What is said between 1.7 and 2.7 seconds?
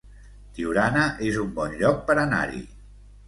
lloc per anar-hi